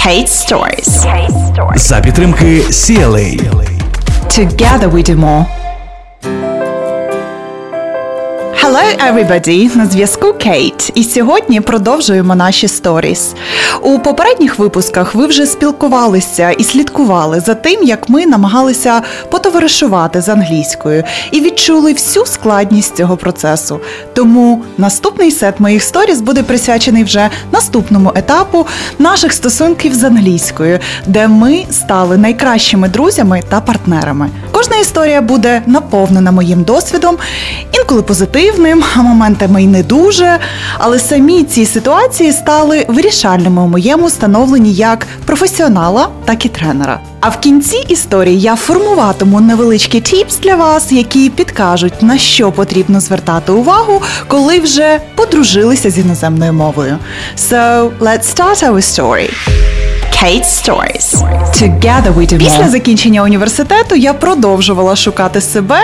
[0.00, 1.06] Kate Stories.
[1.76, 3.28] За підтримки CLA.
[4.28, 5.46] Together we do more.
[8.63, 8.79] Hello
[9.09, 9.77] everybody!
[9.77, 10.91] На зв'язку Кейт.
[10.95, 13.33] І сьогодні продовжуємо наші сторіс.
[13.81, 20.29] У попередніх випусках ви вже спілкувалися і слідкували за тим, як ми намагалися потоваришувати з
[20.29, 23.79] англійською і відчули всю складність цього процесу.
[24.13, 28.67] Тому наступний сет моїх сторіс буде присвячений вже наступному етапу
[28.99, 34.29] наших стосунків з англійською, де ми стали найкращими друзями та партнерами.
[34.61, 37.17] Кожна історія буде наповнена моїм досвідом,
[37.73, 40.39] інколи позитивним, а моментами й не дуже.
[40.77, 46.99] Але самі ці ситуації стали вирішальними у моєму становленні як професіонала, так і тренера.
[47.19, 52.99] А в кінці історії я формуватиму невеличкі тіпс для вас, які підкажуть, на що потрібно
[52.99, 56.97] звертати увагу, коли вже подружилися з іноземною мовою.
[57.37, 59.29] So, let's start our story.
[60.21, 61.23] Kate Stories.
[61.61, 65.79] Together we do Після закінчення університету я продовжувала шукати себе,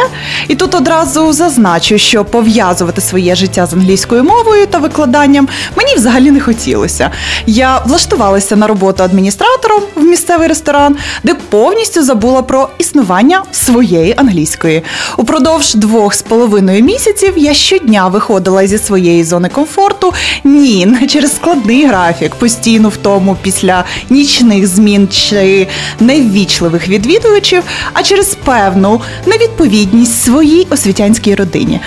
[0.47, 6.31] і тут одразу зазначу, що пов'язувати своє життя з англійською мовою та викладанням мені взагалі
[6.31, 7.11] не хотілося.
[7.45, 14.83] Я влаштувалася на роботу адміністратором в місцевий ресторан, де повністю забула про існування своєї англійської.
[15.17, 20.13] Упродовж двох з половиною місяців я щодня виходила зі своєї зони комфорту.
[20.43, 23.83] Ні, не через складний графік, постійно в тому після
[24.27, 25.67] нічних змін чи
[25.99, 31.79] неввічливих відвідувачів, а через певну невідповідність своїй освітянській родині.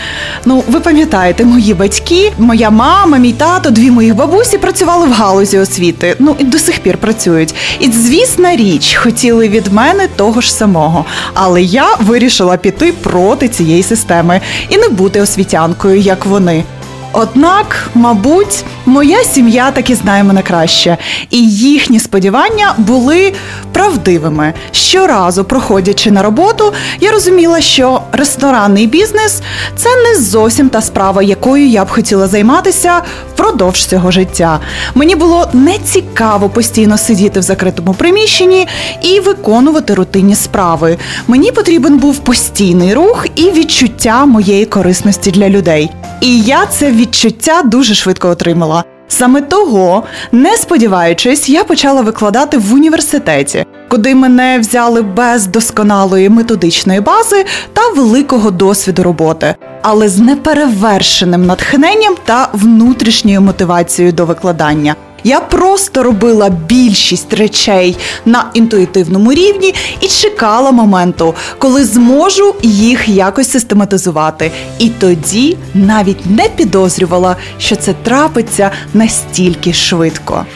[0.45, 5.59] Ну, ви пам'ятаєте, мої батьки, моя мама, мій тато, дві моїх бабусі працювали в галузі
[5.59, 6.17] освіти.
[6.19, 7.55] Ну і до сих пір працюють.
[7.81, 11.05] І звісна річ, хотіли від мене того ж самого.
[11.35, 16.65] Але я вирішила піти проти цієї системи і не бути освітянкою, як вони.
[17.13, 20.97] Однак, мабуть, моя сім'я таки знає мене краще,
[21.31, 23.33] і їхні сподівання були
[23.73, 24.53] правдивими.
[24.73, 29.43] Щоразу, проходячи на роботу, я розуміла, що ресторанний бізнес
[29.77, 33.03] це не зовсім та справа, якою я б хотіла займатися
[33.35, 34.61] впродовж цього життя.
[34.95, 38.69] Мені було не цікаво постійно сидіти в закритому приміщенні
[39.03, 40.99] і виконувати рутинні справи.
[41.27, 45.91] Мені потрібен був постійний рух і відчуття моєї корисності для людей.
[46.21, 48.80] І я це відчуття дуже швидко отримала.
[49.13, 57.01] Саме того, не сподіваючись, я почала викладати в університеті, куди мене взяли без досконалої методичної
[57.01, 64.95] бази та великого досвіду роботи, але з неперевершеним натхненням та внутрішньою мотивацією до викладання.
[65.25, 73.51] Я просто робила більшість речей на інтуїтивному рівні і чекала моменту, коли зможу їх якось
[73.51, 74.51] систематизувати.
[74.79, 80.47] І тоді навіть не підозрювала, що це трапиться настільки швидко.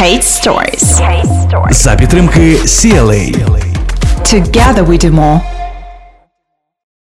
[0.00, 1.00] Kate Stories.
[1.70, 3.34] За підтримки CLA.
[4.24, 5.40] Together we do more.